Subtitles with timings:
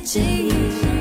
[0.00, 0.93] 记忆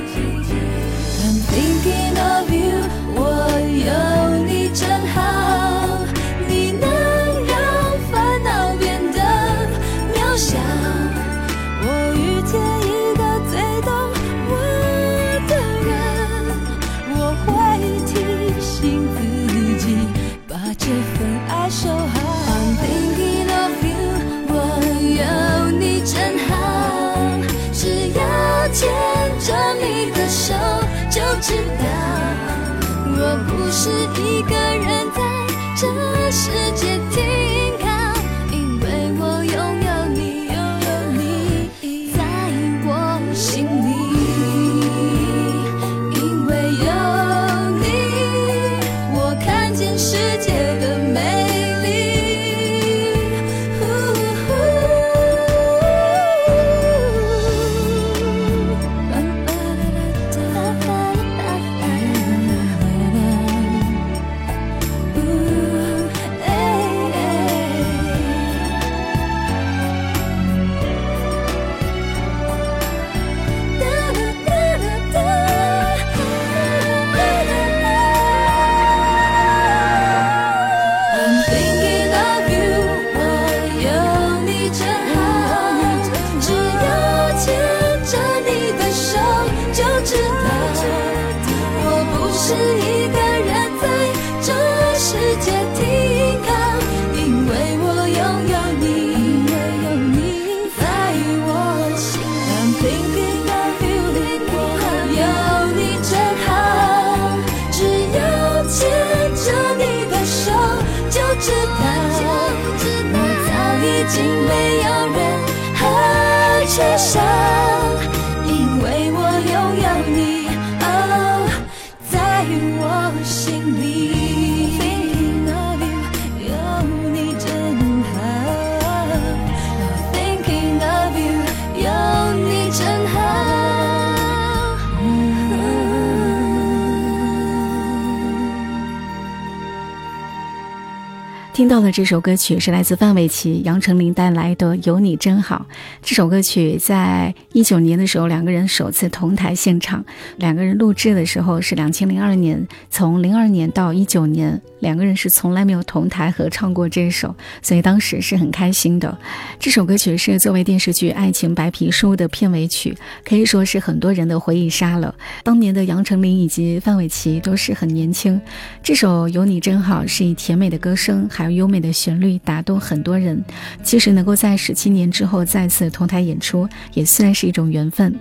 [141.64, 145.66] 听到的这首歌曲是来自范玮琪、杨丞琳带来的《有你真好》。
[146.02, 150.04] 这首歌曲在一九年的时候，两个人首次同台现场。
[150.36, 159.18] 两个人录制的时候是两千零二年，从零二年到一九年，两个人是从来没有同台合唱过这首，所以当时是很开心的。
[159.58, 162.94] 这首歌曲是作为电视剧《爱情白皮书》的片尾曲，
[163.24, 165.16] 可以说是很多人的回忆杀了。
[165.46, 168.42] 当年的杨丞琳以及范玮琪都是很年轻。
[168.84, 171.53] 这首《有你真好》是以甜美的歌声还有。
[171.54, 173.44] 优美的旋律打动很多人。
[173.84, 178.14] 其实能够在十七年之后再次同台演出，也算是一种缘分。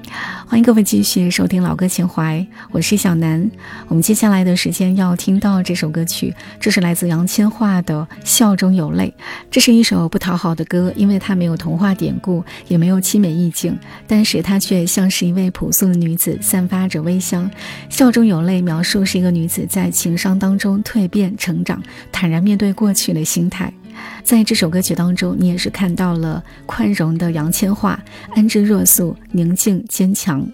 [0.47, 3.51] 欢迎各位继续收听老歌情怀，我是小南。
[3.89, 9.13] 我们接下来的时间要听到这首歌曲，这是来自杨千嬅的《笑中有泪》。
[9.51, 17.51] 这是一首不讨好的歌，因为它没有童话典故，也没有凄美意境，但是它却像是一位朴素的女子，散发着微香。
[17.89, 23.73] 笑中有泪，描述是一个女子在情伤当中蜕变成长，坦然面对过去的心态。
[24.23, 27.97] 在这首歌曲当中，你也是看到了宽容的杨千嬅，
[28.35, 30.47] 安之若素，宁静坚强。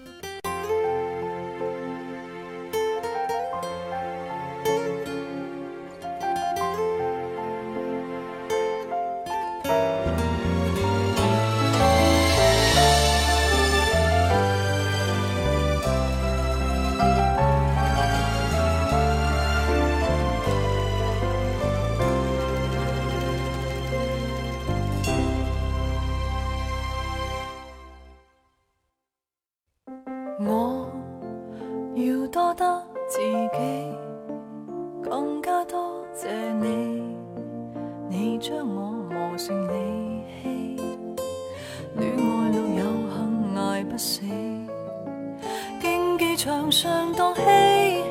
[46.41, 48.03] 墙上荡嬉戏，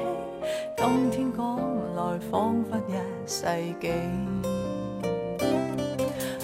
[0.76, 1.56] 今天讲
[1.96, 2.92] 来仿佛一
[3.26, 3.46] 世
[3.80, 3.90] 纪。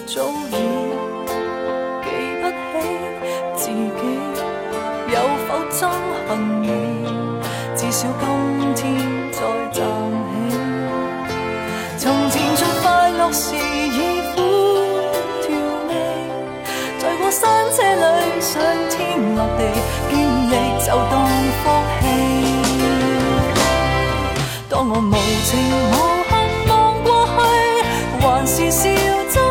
[0.07, 0.51] 早已
[2.01, 2.09] 记
[2.41, 2.73] 不起
[3.53, 4.01] 自己
[5.13, 5.15] 有
[5.45, 5.77] 否憎
[6.27, 6.65] 恨你，
[7.75, 8.25] 至少今
[8.73, 8.83] 天
[9.31, 9.39] 再
[9.71, 9.85] 站
[10.25, 10.33] 起。
[11.99, 14.41] 从前最快乐时已苦
[15.43, 15.53] 调
[15.87, 15.93] 味，
[16.97, 18.59] 在过山车里上
[18.89, 19.61] 天落地，
[20.85, 21.25] 就当
[21.63, 21.63] 福
[21.99, 22.03] 气。
[24.69, 25.49] 当我无情
[25.89, 25.93] 无
[26.29, 26.31] 恨
[26.69, 26.71] 望
[27.03, 27.37] 过去，
[28.21, 29.44] 还是笑。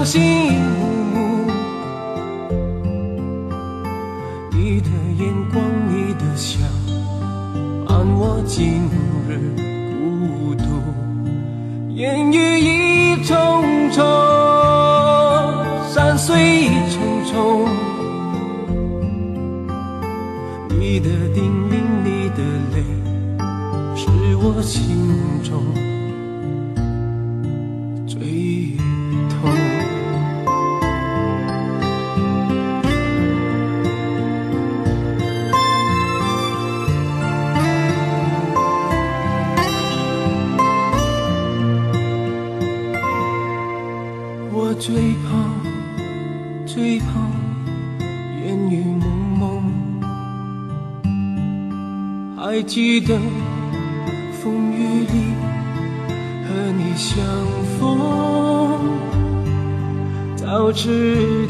[0.00, 0.79] 伤心。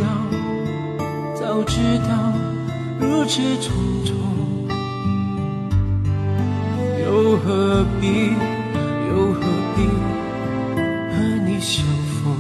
[0.00, 0.04] 道，
[1.34, 1.76] 早知
[2.08, 2.32] 道
[2.98, 3.70] 如此匆
[4.04, 4.08] 匆，
[7.04, 8.32] 又何必，
[9.08, 9.40] 又何
[9.76, 9.78] 必
[11.12, 11.16] 和
[11.46, 11.84] 你相
[12.16, 12.34] 逢？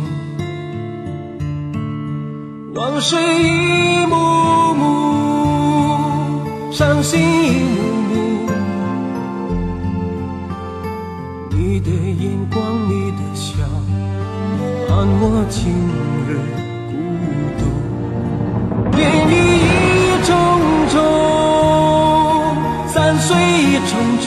[2.74, 4.14] 往事一幕
[4.74, 4.82] 幕，
[6.72, 8.50] 伤心一幕幕。
[11.50, 13.52] 你的眼光，你的笑，
[14.88, 15.60] 伴我今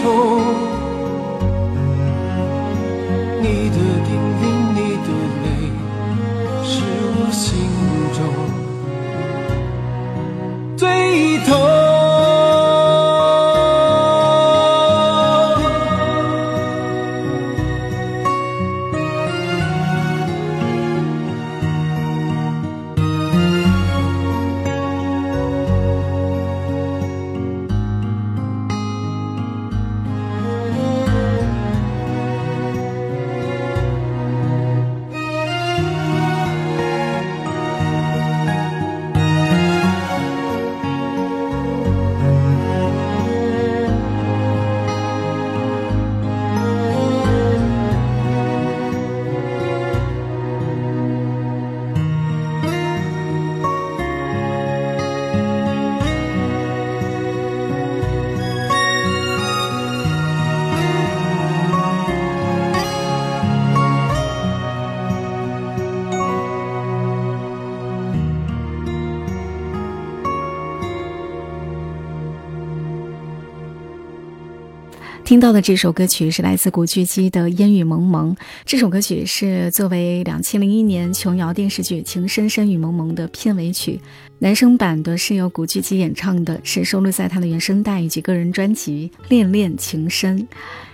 [0.04, 0.43] 重
[75.34, 78.36] 听到的这首歌曲是来自古巨基的《烟雨蒙蒙》。
[78.66, 84.00] 这首歌曲是作为两千零一年琼瑶电视剧《情深深雨蒙蒙》的片尾曲，
[84.38, 90.40] 男声版的是由古巨基演唱的，是收录在他的原声带以及个人专辑《恋恋情深》。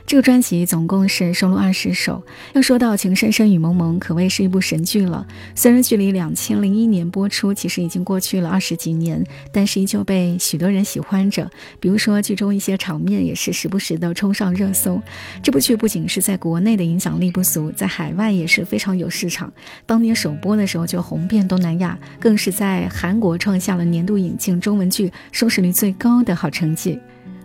[0.09, 2.23] 这个专辑总共是收录二十首。
[2.53, 5.27] 要说到《情深深雨蒙蒙》，可谓是一部神剧了。
[5.53, 11.47] 虽然距离两千零一年播出其实已经过去了二十几年，但是依旧被许多人喜欢着。
[11.79, 14.99] 比如说剧中一些场面也是时不时的冲上热搜。
[15.43, 19.53] 这部剧不仅是在国内的影响力不俗，在海外也是非常有市场。
[19.85, 26.97] 当年首播的时候就红遍东南亚，更是在韩国创下了年度引进中文剧收视率最高的好成绩。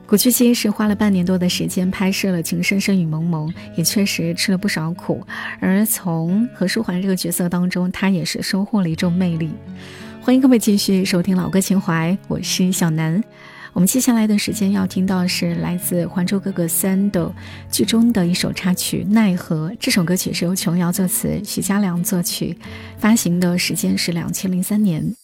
[0.06, 5.26] 古巨基是花了半年多的时间拍摄了《情深深雨蒙蒙》，也确实吃了不少苦。
[5.60, 9.50] 而从何书桓这个角色当中，他也是收获了一种魅力。
[10.20, 13.22] 欢迎各位继续收听老歌情怀，我是小南。
[13.72, 17.34] 我们接下来的时间要听到是来自《还珠格格三》的
[17.70, 19.70] 剧中的一首插曲《奈何》。
[19.80, 22.56] 这首歌曲是由琼瑶作词，许家良作曲，
[22.98, 25.14] 发行的时间是两千零三年。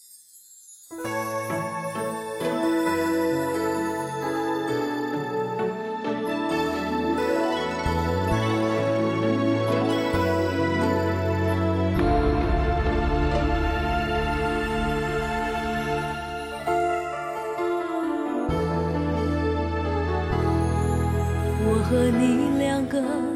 [23.02, 23.29] 我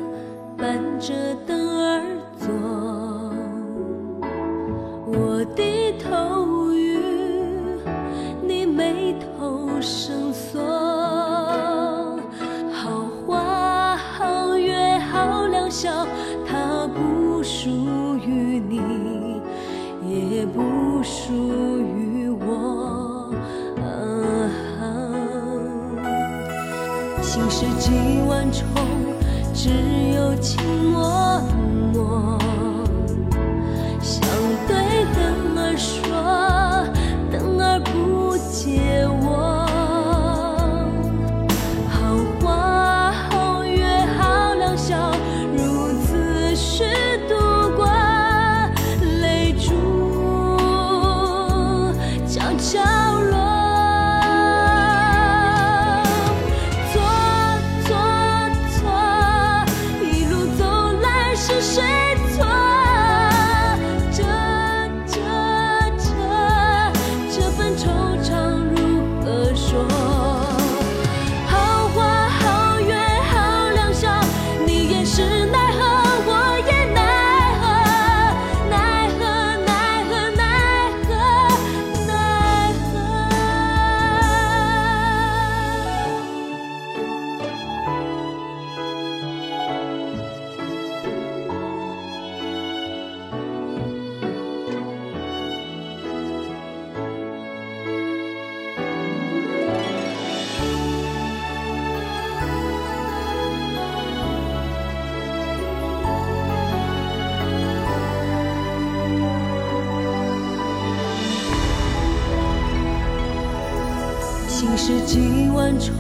[114.65, 115.95] 心事几万重，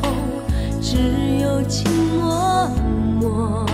[0.80, 0.96] 只
[1.42, 1.84] 有情
[2.16, 2.70] 脉
[3.20, 3.73] 脉。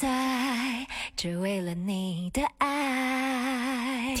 [0.00, 3.39] 在只为了你的爱。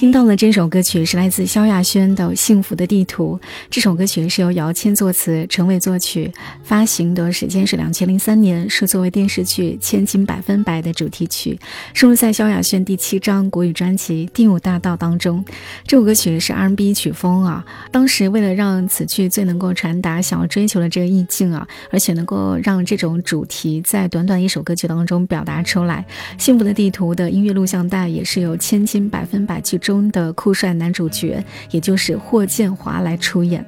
[0.00, 3.38] 听到了这首歌曲是来自萧亚轩的《幸福的地图》。
[3.68, 6.32] 这首歌曲是由姚谦作词，陈伟作曲，
[6.62, 11.58] 发行的时间是两千零三年，是作为电视剧《千金百分百》的主题曲，
[11.92, 15.44] 收录在萧亚轩第七张国语专辑《第五大道》当中。
[15.86, 26.06] 这首歌曲是 R&B 曲风啊，当时为了让此剧最能够传达想要追求的这个意境啊，而且能够让这种主题在短短一首歌曲当中表达出来，
[26.42, 29.89] 《幸福的地图》的音乐录像带也是由《千金百分百》剧中。
[29.90, 33.66] 中的酷帅男主角也就是霍建华来出演。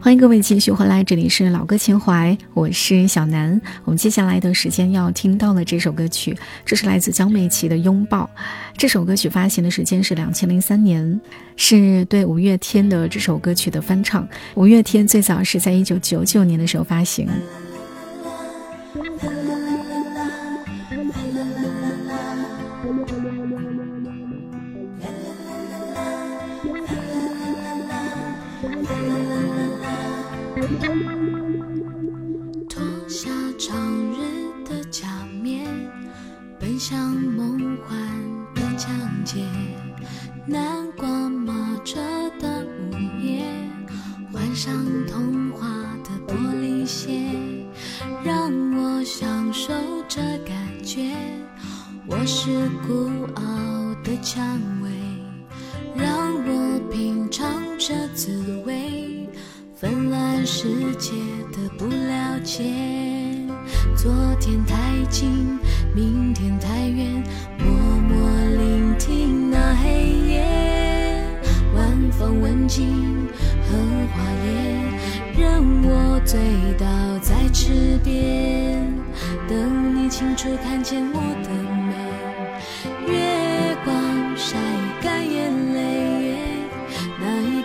[0.00, 3.60] 欢迎各位继续回来这里是老歌情怀我是小南。
[3.84, 8.28] 我们接下来的时间要听到了这首歌曲这是来自江美琪的拥抱。
[8.76, 11.20] 这首歌曲发行的时间是两千零三年
[11.54, 17.28] 是对五月天的这首歌曲的翻唱五月天最早是在一九九九年的时候发行。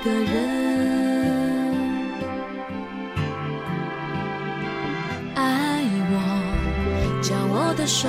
[0.05, 0.29] 的人，
[5.33, 6.15] 爱我，
[7.23, 8.07] 将我的手。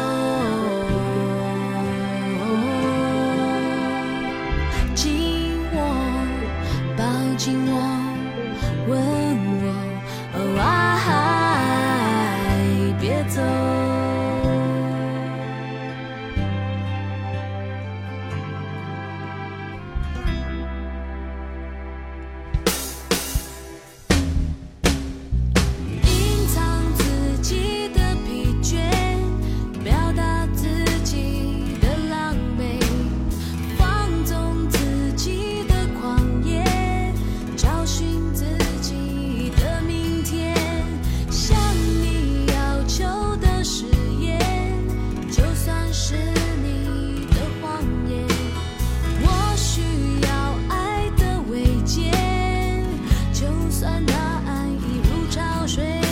[54.07, 54.15] 答
[54.47, 56.06] 案已如潮水。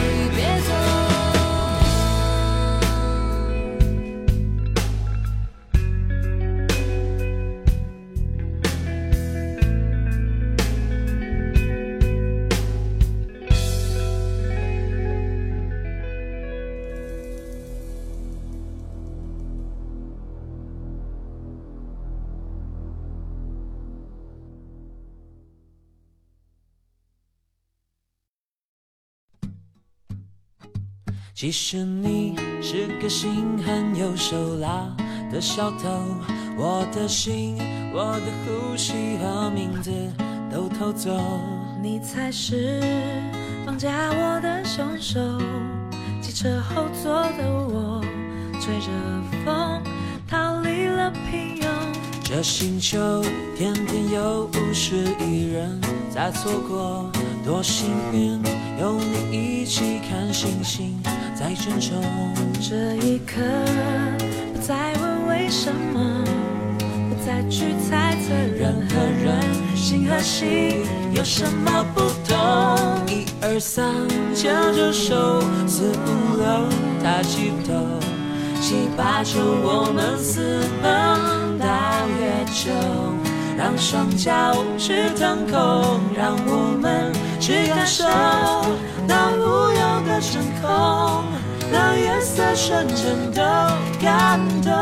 [0.00, 0.77] 你别走
[31.40, 34.92] 其实你是个心狠又手辣
[35.30, 35.88] 的小偷，
[36.56, 37.56] 我的心、
[37.94, 39.92] 我的呼吸和名字
[40.52, 41.16] 都偷走。
[41.80, 42.82] 你才是
[43.64, 45.20] 绑架我的凶手。
[46.20, 48.02] 汽车后座的我，
[48.60, 48.88] 吹着
[49.44, 49.80] 风
[50.26, 51.68] 逃离了平庸。
[52.24, 53.22] 这星球
[53.56, 57.08] 天天有五十亿人在错过，
[57.44, 58.42] 多幸运
[58.80, 61.00] 有你一起看星星
[61.38, 62.02] 在珍重。
[62.60, 63.36] 这一刻，
[64.52, 66.24] 不再问为什么，
[67.08, 69.38] 不再去猜测人和人
[69.76, 72.36] 心和心有什么不同。
[73.06, 73.94] 一二三，
[74.34, 76.44] 牵着手，四五六，
[77.04, 77.72] 抬起头，
[78.60, 81.64] 七八九，我们私奔到
[82.18, 82.72] 月球，
[83.56, 88.04] 让双脚去腾空，让我们去感受
[89.06, 91.24] 那无忧的真空，
[91.70, 94.72] 那夜色瞬间的感动。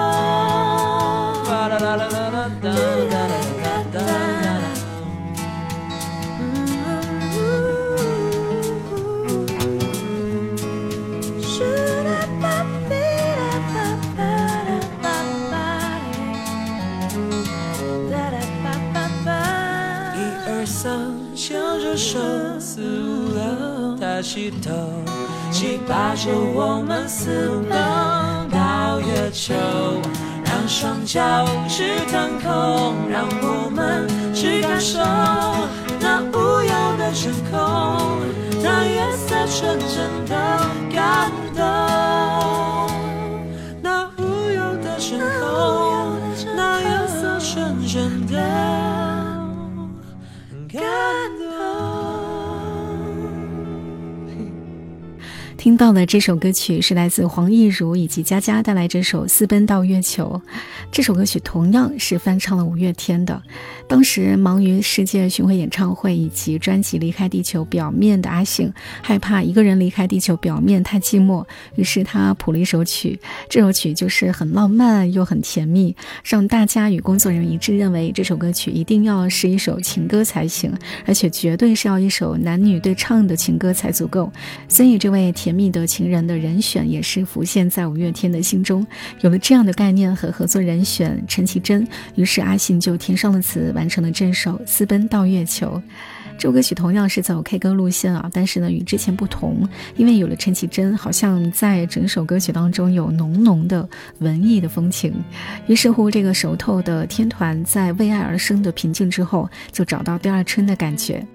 [20.14, 20.18] 一
[20.48, 22.18] 二三，牵着手，
[22.58, 24.85] 四五六，抬起头，
[25.66, 27.76] 七八九，我们私奔
[28.50, 29.52] 到月球，
[30.44, 35.00] 让双脚去腾空，让我们去感受
[35.98, 38.20] 那无忧的真空，
[38.62, 40.25] 那月色纯真。
[55.66, 60.40] 听到的这首歌曲是来自黄义儒以及佳佳带来这首《私奔到月球》。
[60.92, 63.42] 这首歌曲同样是翻唱了五月天的。
[63.88, 71.44] 当时忙于世界巡回演唱会以及专辑《离开地球表面》的阿信，害怕一个人离开地球表面太寂寞，
[71.76, 73.18] 于是他谱了一首曲。
[73.48, 75.94] 这首曲就是很浪漫又很甜蜜，
[76.24, 80.72] 让大家与工作人员一致认为这首歌曲一定要是一首情歌才行，
[81.06, 84.30] 而且绝对是要一首男女对唱的情歌才足够。
[84.68, 88.84] 所以，这位甜蜜的情人的人选也是浮现在五月天的心中。
[89.20, 95.80] 有了这样的概念和合作人选陈绮贞，于是阿信就填上了词，完成了这首《私奔到月球》。
[96.38, 105.14] 这首歌曲同样是走 K 歌路线啊，但是呢与之前不同，因为有了陈绮贞，好像在整首歌曲当中有浓浓的文艺的风情。
[105.66, 111.26] 于是乎，这个熟透的天团在为爱而生的平静之后，就找到第二春的感觉。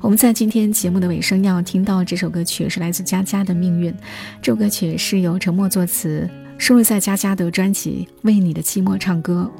[0.00, 3.92] 我们在今天节目的尾声要听到这首歌曲是来自佳佳的《命运》，
[4.40, 9.50] 这首歌曲是由陈默作词，收录在佳佳的专辑《为你的寂寞唱歌》。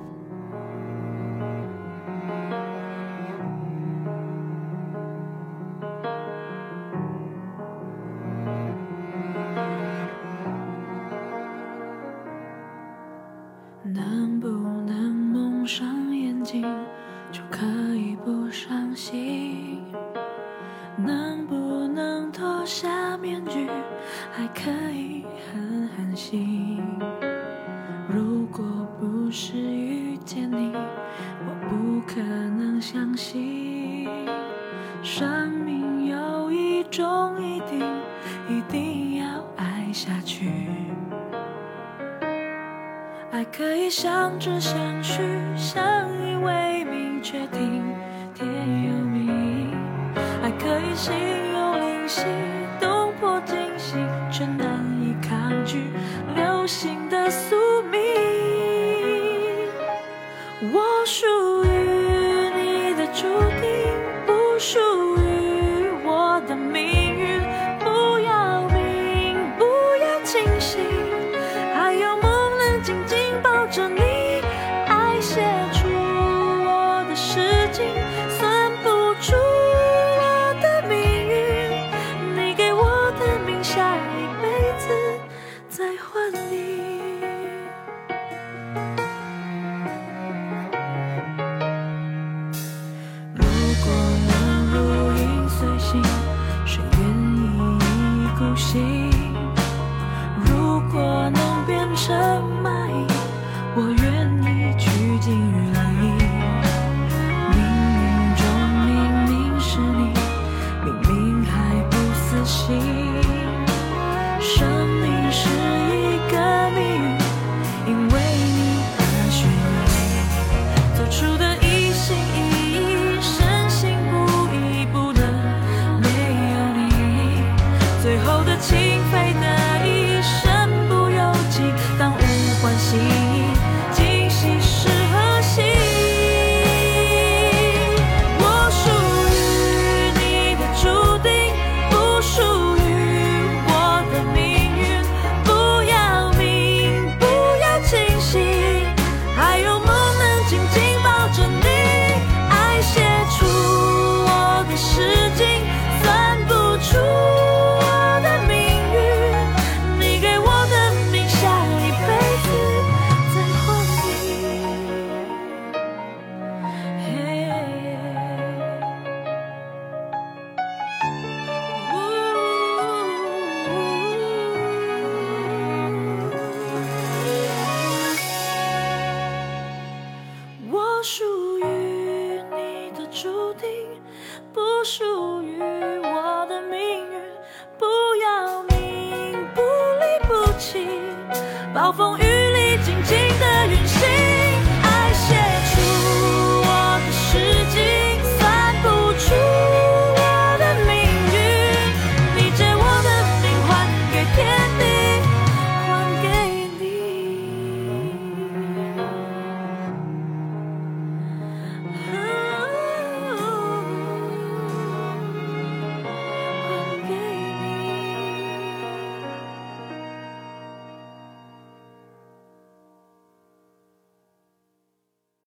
[36.98, 37.84] 有一定，
[38.48, 40.50] 一定要爱下去。
[43.30, 45.22] 爱可以相知相许，
[45.56, 45.84] 相
[46.22, 47.82] 依为命，确定
[48.34, 48.48] 天
[48.84, 49.74] 由命。
[50.42, 51.12] 爱可以心
[51.52, 52.24] 有灵犀，
[52.80, 53.98] 动魄惊心，
[54.30, 55.90] 却难以抗拒
[56.34, 58.00] 流星的宿命。
[60.72, 61.04] 我